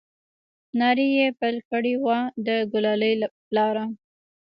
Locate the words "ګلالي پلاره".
2.71-3.85